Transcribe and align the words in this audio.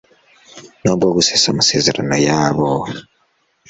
nubwo 0.81 1.07
gusesa 1.15 1.45
amasezeranoyabo 1.49 2.67